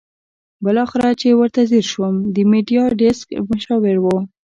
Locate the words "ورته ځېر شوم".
1.39-2.15